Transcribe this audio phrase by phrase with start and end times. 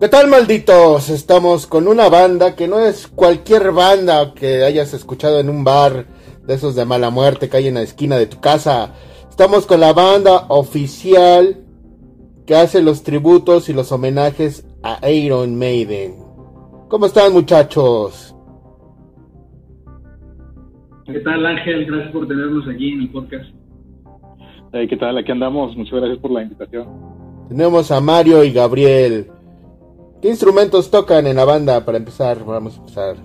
[0.00, 1.10] ¿Qué tal malditos?
[1.10, 6.06] Estamos con una banda que no es cualquier banda que hayas escuchado en un bar
[6.46, 8.94] de esos de mala muerte que hay en la esquina de tu casa.
[9.28, 11.64] Estamos con la banda oficial
[12.46, 16.14] que hace los tributos y los homenajes a Iron Maiden.
[16.88, 18.36] ¿Cómo están muchachos?
[21.06, 21.86] ¿Qué tal Ángel?
[21.86, 23.50] Gracias por tenernos aquí en el podcast.
[24.70, 25.18] ¿Qué tal?
[25.18, 25.76] Aquí andamos.
[25.76, 26.86] Muchas gracias por la invitación.
[27.48, 29.32] Tenemos a Mario y Gabriel.
[30.20, 32.44] ¿Qué instrumentos tocan en la banda para empezar?
[32.44, 33.16] Vamos a empezar.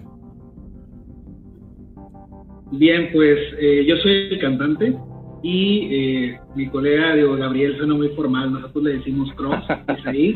[2.71, 4.95] Bien, pues eh, yo soy el cantante
[5.43, 9.63] y eh, mi colega Diego Gabriel suena muy formal, nosotros le decimos Cross,
[9.99, 10.35] es ahí.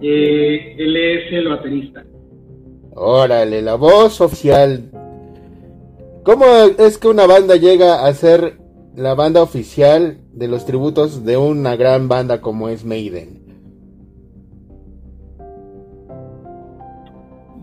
[0.00, 2.04] Eh, él es el baterista.
[2.94, 4.90] Órale, la voz oficial.
[6.24, 6.44] ¿Cómo
[6.78, 8.58] es que una banda llega a ser
[8.96, 13.43] la banda oficial de los tributos de una gran banda como es Maiden?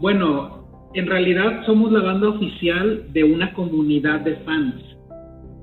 [0.02, 4.82] Bueno, en realidad somos la banda oficial de una comunidad de fans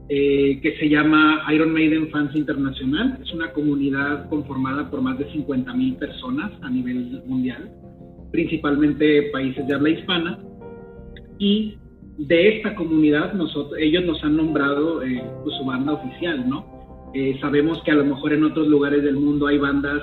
[0.08, 3.18] eh, que se llama Iron Maiden Fans Internacional.
[3.20, 7.68] Es una comunidad conformada por más de 50 mil personas a nivel mundial,
[8.30, 10.38] principalmente países de habla hispana.
[11.40, 11.76] Y
[12.18, 13.34] de esta comunidad,
[13.80, 17.10] ellos nos han nombrado eh, pues, su banda oficial, ¿no?
[17.12, 20.00] Eh, sabemos que a lo mejor en otros lugares del mundo hay bandas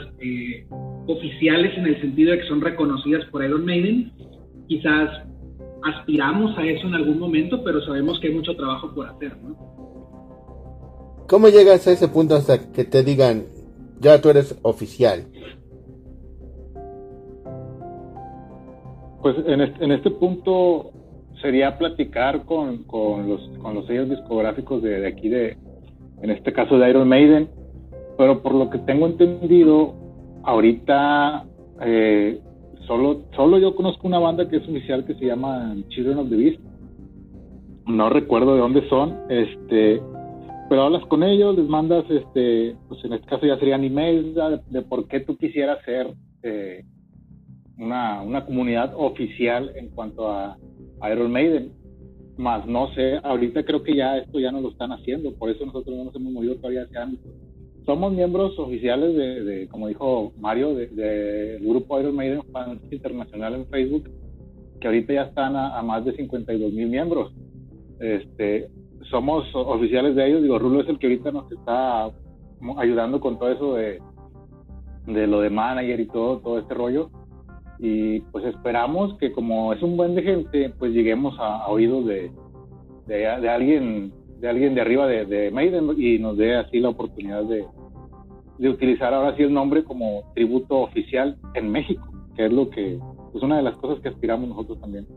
[1.08, 4.12] oficiales en el sentido de que son reconocidas por Iron Maiden,
[4.68, 5.10] quizás
[5.84, 9.56] aspiramos a eso en algún momento, pero sabemos que hay mucho trabajo por hacer, ¿no?
[11.28, 13.46] ¿Cómo llegas a ese punto hasta que te digan,
[14.00, 15.26] ya tú eres oficial?
[19.22, 20.92] Pues en este, en este punto
[21.42, 25.58] sería platicar con, con, los, con los sellos discográficos de, de, aquí, de,
[26.22, 27.50] en este caso de Iron Maiden,
[28.18, 29.96] pero por lo que tengo entendido,
[30.44, 31.46] ahorita
[31.82, 32.40] eh,
[32.88, 36.36] Solo, solo yo conozco una banda que es oficial que se llama Children of the
[36.36, 36.60] Beast.
[37.88, 40.02] No recuerdo de dónde son, este,
[40.70, 44.36] pero hablas con ellos, les mandas, este, pues en este caso ya serían emails
[44.70, 46.14] de, por qué tú quisieras ser
[46.44, 46.84] eh,
[47.78, 50.58] una, una comunidad oficial en cuanto a,
[51.12, 51.72] Iron Maiden.
[52.38, 55.66] Más no sé, ahorita creo que ya esto ya no lo están haciendo, por eso
[55.66, 57.30] nosotros no nos hemos movido todavía hacia ámbito
[57.86, 63.68] somos miembros oficiales de, como dijo Mario, del de, grupo Iron Maiden Fans Internacional en
[63.68, 64.10] Facebook,
[64.80, 67.32] que ahorita ya están a, más de 52 mil miembros.
[68.00, 68.70] Este,
[69.10, 72.10] somos oficiales de ellos, digo, Rulo es el que ahorita nos está
[72.78, 74.02] ayudando con todo eso de,
[75.06, 77.10] de lo de manager y todo, todo este rollo.
[77.78, 82.32] Y pues esperamos que como es un buen de gente, pues lleguemos a, oídos de,
[83.06, 87.44] de, alguien de alguien de arriba de, de, Maiden y nos dé así la oportunidad
[87.44, 87.66] de,
[88.58, 92.96] de utilizar ahora sí el nombre como tributo oficial en México, que es lo que
[92.96, 95.08] es una de las cosas que aspiramos nosotros también.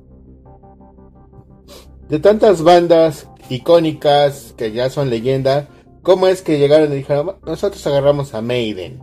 [2.08, 5.68] De tantas bandas icónicas que ya son leyenda,
[6.02, 8.98] ¿cómo es que llegaron y dijeron, nosotros agarramos a Maiden?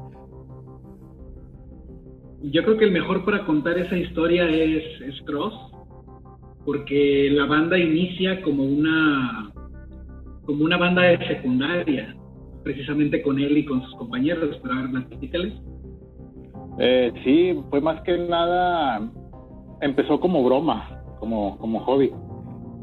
[2.42, 5.54] Yo creo que el mejor para contar esa historia es, es Cross,
[6.64, 9.52] porque la banda inicia como una
[10.46, 12.16] como una banda de secundaria
[12.66, 15.08] precisamente con él y con sus compañeros, pero a ver,
[16.80, 19.08] Eh, sí, fue más que nada,
[19.82, 22.12] empezó como broma, como, como hobby.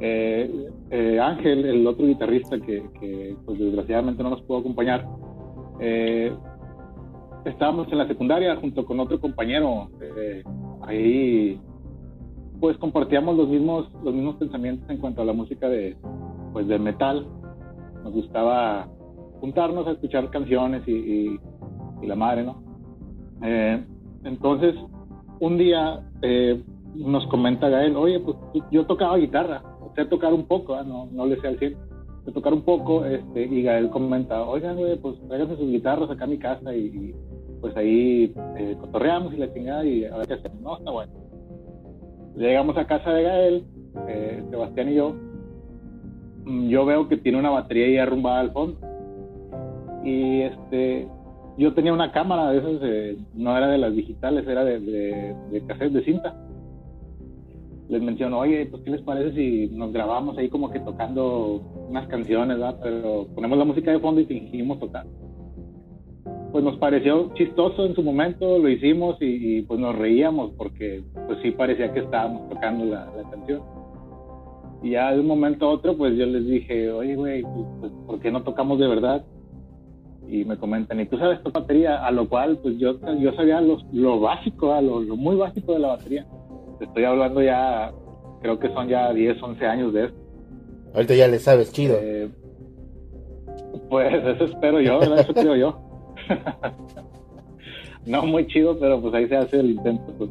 [0.01, 5.05] Eh, eh, Ángel, el otro guitarrista que, que pues, desgraciadamente no nos pudo acompañar,
[5.81, 6.33] eh,
[7.45, 9.91] estábamos en la secundaria junto con otro compañero.
[10.83, 11.61] ahí
[12.61, 15.97] pues compartíamos los mismos, los mismos pensamientos en cuanto a la música de,
[16.53, 17.27] pues, de metal.
[18.05, 18.89] Nos gustaba
[19.43, 21.37] juntarnos a escuchar canciones y,
[22.07, 22.63] la madre, ¿no?
[23.43, 23.85] Eh,
[24.23, 24.77] entonces,
[25.41, 26.63] un día eh,
[26.95, 28.37] nos comenta Gael, oye, pues
[28.71, 29.65] yo tocaba guitarra,
[29.97, 30.85] sé tocar un poco, ¿eh?
[30.87, 31.77] no, no le sé al 100,
[32.25, 36.29] sé tocar un poco, este, y Gael comenta, oigan, pues tráiganse sus guitarras acá a
[36.29, 37.13] mi casa y,
[37.61, 38.33] pues ahí
[38.81, 41.13] cotorreamos y la chingada y a ver qué hacemos, no, está bueno.
[42.37, 43.65] Llegamos a casa de Gael,
[44.51, 45.15] Sebastián y yo,
[46.45, 48.92] mm, yo veo que tiene una batería ahí arrumbada al fondo
[50.05, 51.09] y este
[51.59, 55.93] yo tenía una cámara de esas, no era de las digitales, era de, de, cassette
[55.93, 56.35] de cinta.
[57.89, 61.61] Les menciono, oye, pues ¿qué les parece si nos grabamos ahí como que tocando
[61.91, 62.59] unas canciones.
[62.83, 65.07] Pero ponemos la música de fondo y fingimos tocar.
[66.53, 71.39] pues nos pareció chistoso en su momento, lo hicimos y, pues nos reíamos porque pues
[71.43, 73.61] sí parecía que estábamos tocando la, canción.
[74.83, 78.21] Y ya de un momento a otro pues yo les dije, oye güey, pues, ¿por
[78.21, 79.25] qué no tocamos de verdad?
[80.29, 82.05] Y me comentan, ¿y tú sabes tocar batería?
[82.07, 85.89] A lo cual pues yo, yo sabía lo básico, lo, lo muy básico de la
[85.89, 86.27] batería.
[86.81, 87.93] Estoy hablando ya,
[88.41, 90.19] creo que son ya 10, 11 años de esto.
[90.95, 91.97] Ahorita ya le sabes chido.
[92.01, 92.29] Eh,
[93.89, 95.81] pues eso espero yo, eso creo yo.
[98.07, 100.13] no muy chido, pero pues ahí se hace el intento.
[100.19, 100.31] Pues.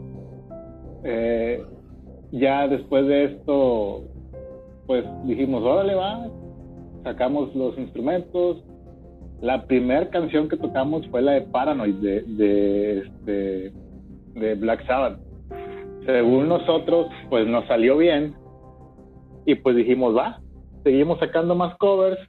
[1.04, 1.64] Eh,
[2.32, 4.04] ya después de esto,
[4.88, 6.28] pues dijimos, órale va,
[7.04, 8.64] sacamos los instrumentos.
[9.42, 13.74] La primera canción que tocamos fue la de Paranoid de, de, este,
[14.36, 15.20] de Black Sabbath.
[16.06, 18.36] Según nosotros, pues nos salió bien
[19.46, 20.40] y pues dijimos, va,
[20.84, 22.20] seguimos sacando más covers.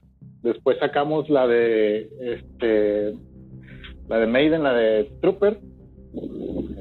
[0.41, 3.13] Después sacamos la de este
[4.09, 5.59] la de Maiden, la de Trooper.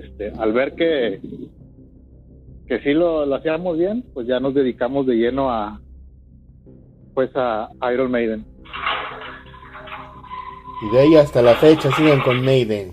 [0.02, 1.20] Este, al ver que
[2.66, 5.78] que sí lo, lo hacíamos bien, pues ya nos dedicamos de lleno a
[7.12, 8.51] pues a Iron Maiden.
[10.82, 12.92] Y de ahí hasta la fecha siguen con Maiden.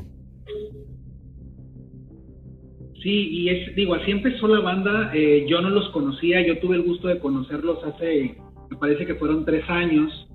[3.01, 6.75] Sí, y es, digo, así empezó la banda, eh, yo no los conocía, yo tuve
[6.75, 8.38] el gusto de conocerlos hace
[8.69, 10.27] me parece que fueron tres años.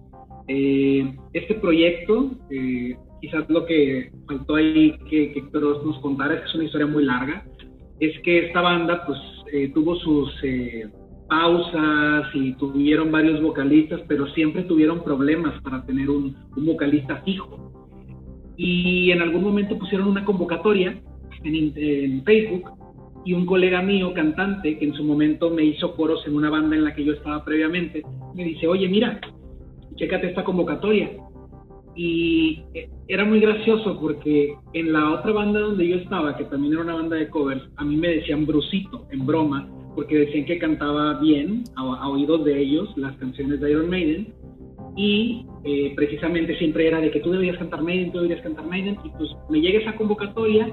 [0.49, 6.47] Eh, este proyecto, eh, quizás lo que faltó ahí que, que nos contara, es que
[6.49, 7.47] es una historia muy larga,
[8.01, 9.19] es que esta banda pues
[9.53, 10.31] eh, tuvo sus
[11.29, 17.73] pausas y tuvieron varios vocalistas, pero siempre tuvieron problemas para tener un, vocalista fijo.
[18.57, 21.01] Y en algún momento pusieron una convocatoria
[21.43, 22.71] en, en Facebook
[23.25, 26.77] y un colega mío, cantante, que en su momento me hizo coros en una banda
[26.77, 28.03] en la que yo estaba previamente,
[28.35, 29.19] me dice, oye, mira,
[29.97, 31.11] chécate esta convocatoria.
[31.97, 36.75] Y eh, era muy gracioso porque en la otra banda donde yo estaba, que también
[36.75, 40.59] era una banda de covers, a mí me decían Brusito, en broma, porque decían que
[40.59, 44.33] cantaba bien, a, oídos de ellos, las canciones de Iron Maiden.
[44.97, 48.97] Y eh, precisamente siempre era de que tú deberías cantar Maiden, tú deberías cantar Maiden.
[49.05, 50.73] Y pues me llega esa convocatoria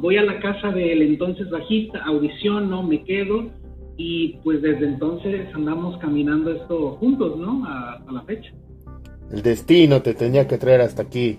[0.00, 3.50] voy a la casa del entonces bajista, audiciono, me quedo
[3.96, 7.64] y pues desde entonces andamos caminando esto juntos, ¿no?
[7.66, 8.52] A, la fecha.
[9.30, 11.38] El destino te tenía que traer hasta aquí.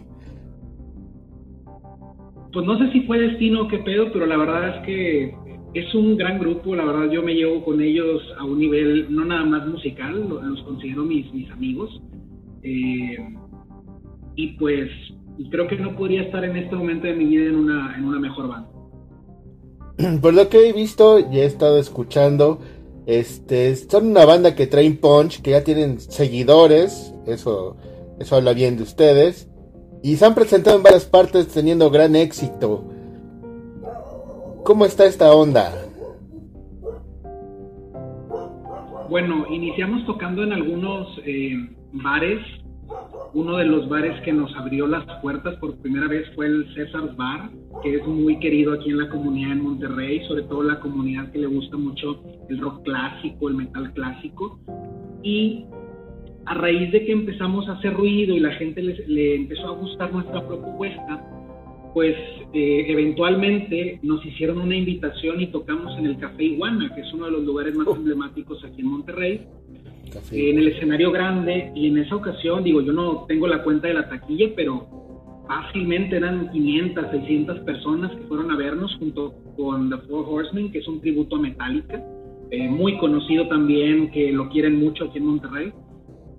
[2.52, 5.36] Pues no sé si fue destino o qué pedo, pero la verdad es que
[5.74, 9.26] es un gran grupo, la verdad yo me llevo con ellos a un nivel no
[9.26, 12.02] nada más musical, los considero mis, mis amigos.
[12.64, 13.18] Eh,
[14.36, 14.90] y pues
[15.52, 18.20] creo que no podría estar en este momento de mi vida en una, en una
[18.20, 18.70] mejor banda.
[20.22, 22.60] Por lo que he visto y he estado escuchando,
[23.06, 27.78] este, son una banda que traen punch, que ya tienen seguidores, eso,
[28.20, 29.50] eso habla bien de ustedes,
[30.02, 32.86] y se han presentado en varias partes teniendo gran éxito.
[34.70, 35.74] ¿Cómo está esta onda?
[39.10, 41.56] Bueno, iniciamos tocando en algunos eh,
[41.92, 42.40] bares
[43.34, 47.16] uno de los bares que nos abrió las puertas por primera vez fue el César
[47.16, 47.50] Bar,
[47.82, 51.40] que es muy querido aquí en la comunidad en Monterrey, sobre todo la comunidad que
[51.40, 54.60] le gusta mucho el rock clásico, el metal clásico.
[55.24, 55.66] Y
[56.46, 60.14] a raíz de que empezamos a hacer ruido y la gente le empezó a gustar
[60.14, 61.39] nuestra propuesta,
[61.94, 62.16] pues
[62.54, 67.26] eh, eventualmente nos hicieron una invitación y tocamos en el Café Iguana, que es uno
[67.26, 69.48] de los lugares más emblemáticos aquí en Monterrey.
[70.32, 73.94] En el escenario grande y en esa ocasión, digo, yo no tengo la cuenta de
[73.94, 74.88] la taquilla, pero
[75.48, 80.80] fácilmente eran 500, 600 personas que fueron a vernos junto con The Four Horsemen, que
[80.80, 82.04] es un tributo a Metallica,
[82.50, 85.74] eh, muy conocido también, que lo quieren mucho aquí en Monterrey.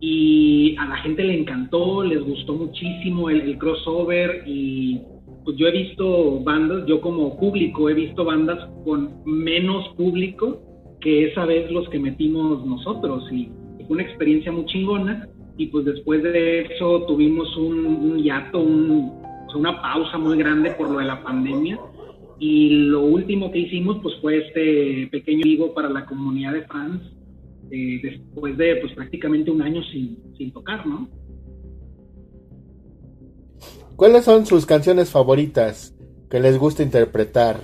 [0.00, 5.00] Y a la gente le encantó, les gustó muchísimo el, el crossover y
[5.44, 10.60] pues yo he visto bandas, yo como público he visto bandas con menos público
[11.00, 13.50] que esa vez los que metimos nosotros y
[13.88, 20.16] una experiencia muy chingona y pues después de eso tuvimos un, un hiato, una pausa
[20.18, 21.78] muy grande por lo de la pandemia
[22.38, 27.02] y lo último que hicimos pues fue este pequeño vivo para la comunidad de fans
[27.70, 31.08] eh, después de pues prácticamente un año sin, sin tocar, ¿no?
[34.00, 35.94] ¿Cuáles son sus canciones favoritas
[36.30, 37.56] que les gusta interpretar?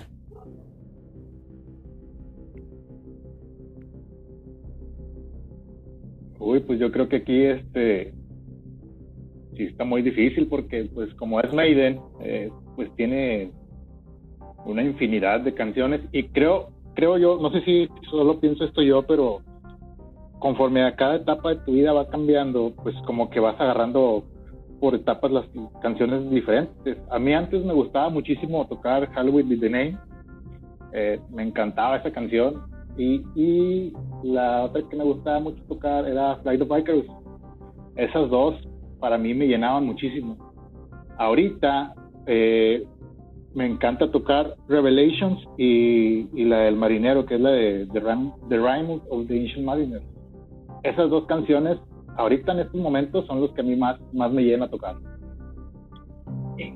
[6.38, 8.12] Uy, pues yo creo que aquí este
[9.56, 13.52] sí está muy difícil porque pues como es Maiden, eh, pues tiene
[14.66, 19.04] una infinidad de canciones y creo, creo yo, no sé si solo pienso esto yo,
[19.04, 19.40] pero
[20.38, 24.35] conforme a cada etapa de tu vida va cambiando, pues como que vas agarrando
[24.80, 25.44] por etapas las
[25.82, 26.98] canciones diferentes.
[27.10, 29.98] A mí antes me gustaba muchísimo tocar Halloween with the Name.
[30.92, 32.62] Eh, me encantaba esa canción.
[32.96, 33.92] Y, y,
[34.22, 37.06] la otra que me gustaba mucho tocar era Flight of Icarus.
[37.96, 38.54] Esas dos
[39.00, 40.36] para mí me llenaban muchísimo.
[41.18, 41.94] Ahorita
[42.26, 42.86] eh,
[43.54, 49.00] me encanta tocar Revelations y, y, la del Marinero, que es la de The Rhyme,
[49.10, 50.02] of the Ancient Mariner.
[50.82, 51.78] Esas dos canciones
[52.16, 54.96] ahorita en estos momentos son los que a mí más, más me llenan a tocar.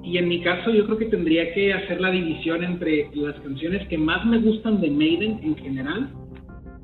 [0.03, 3.87] Y en mi caso yo creo que tendría que hacer la división entre las canciones
[3.89, 6.11] que más me gustan de Maiden en general,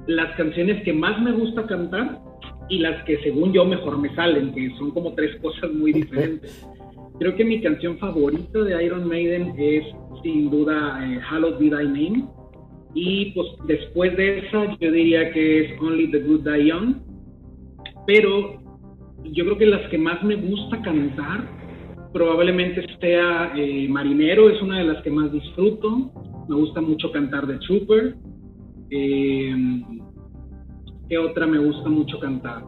[0.07, 2.21] las canciones que más me gusta cantar
[2.69, 6.67] y las que según yo mejor me salen, que son como tres cosas muy diferentes.
[7.19, 9.85] Creo que mi canción favorita de Iron Maiden es
[10.23, 12.25] sin duda eh, Hallowed Be Thy Name.
[12.95, 17.06] Y pues después de esa yo diría que es Only the Good Die Young
[18.07, 18.63] pero
[19.25, 21.45] yo creo que las que más me gusta cantar
[22.13, 26.11] probablemente sea eh, Marinero, es una de las que más disfruto.
[26.49, 28.17] Me gusta mucho cantar de Trooper.
[28.91, 29.55] Eh,
[31.09, 32.63] ¿Qué otra me gusta mucho cantar?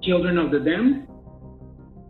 [0.00, 1.06] Children of the Damned.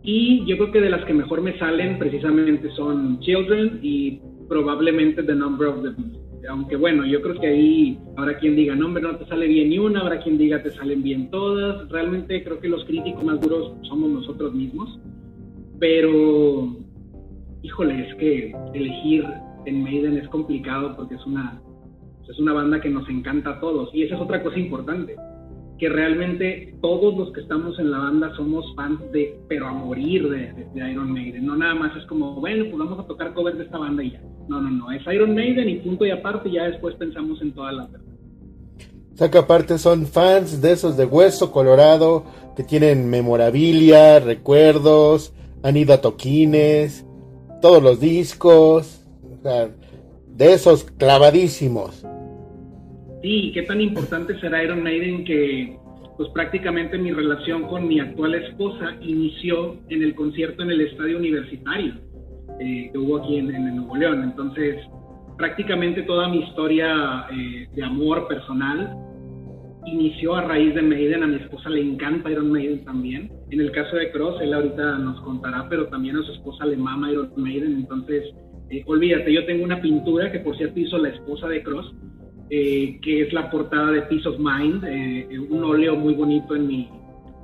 [0.03, 5.23] Y yo creo que de las que mejor me salen precisamente son Children y probablemente
[5.23, 6.12] The Number of the Beast
[6.49, 9.69] aunque bueno, yo creo que ahí habrá quien diga, no, hombre, no te sale bien
[9.69, 11.89] ni una, habrá quien diga, te salen bien todas.
[11.89, 14.99] Realmente creo que los críticos más duros somos nosotros mismos.
[15.79, 16.75] Pero,
[17.61, 19.25] híjole, es que elegir
[19.65, 21.61] en Maiden es complicado porque es una,
[22.27, 23.89] es una banda que nos encanta a todos.
[23.93, 25.15] Y esa es otra cosa importante,
[25.79, 30.29] que realmente todos los que estamos en la banda somos fans de, pero a morir
[30.29, 31.45] de, de Iron Maiden.
[31.45, 34.11] No nada más es como, bueno, pues vamos a tocar covers de esta banda y
[34.11, 37.53] ya no, no, no, es Iron Maiden y punto y aparte, ya después pensamos en
[37.53, 38.01] toda la verdad.
[39.13, 42.25] O sea que aparte son fans de esos de hueso colorado,
[42.55, 47.05] que tienen memorabilia, recuerdos, han ido a toquines,
[47.61, 49.01] todos los discos,
[49.39, 49.69] o sea,
[50.27, 52.03] de esos clavadísimos.
[53.23, 55.77] Sí, qué tan importante será Iron Maiden que
[56.17, 61.17] pues prácticamente mi relación con mi actual esposa inició en el concierto en el estadio
[61.17, 61.93] universitario
[62.59, 64.23] eh, que hubo aquí en, en, Nuevo León.
[64.23, 64.75] Entonces,
[65.37, 68.93] prácticamente toda mi historia eh, de amor personal
[69.85, 71.23] inició a raíz de Maiden.
[71.23, 73.31] A mi esposa le encanta Iron Maiden también.
[73.51, 76.75] En el caso de Cross, él ahorita nos contará, pero también a su esposa le
[76.75, 77.73] mama Iron Maiden.
[77.73, 78.25] Entonces,
[78.69, 81.93] eh, olvídate, yo tengo una pintura que por cierto hizo la esposa de Cross,
[83.01, 84.83] que es la portada de Peace of Mind,
[85.49, 86.89] un óleo muy bonito en mi,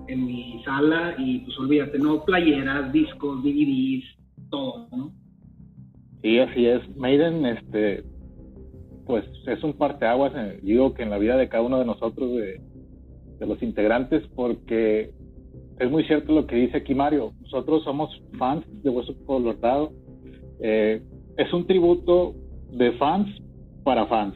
[0.07, 4.03] en mi sala y pues olvídate, no playeras, discos, DVDs,
[4.49, 5.11] todo, ¿no?
[6.21, 6.81] Sí, así es.
[6.97, 8.03] Maiden, este,
[9.05, 12.31] pues es un parteaguas, eh, digo que en la vida de cada uno de nosotros,
[12.35, 12.61] de,
[13.39, 15.11] los integrantes, porque
[15.79, 17.31] es muy cierto lo que dice aquí Mario.
[17.41, 19.93] Nosotros somos fans de Hueso Colorado.
[20.59, 21.01] Eh,
[21.37, 22.35] es un tributo
[22.69, 23.29] de fans
[23.85, 24.35] para fans.